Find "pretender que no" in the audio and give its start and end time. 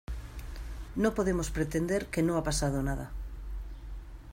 1.51-2.35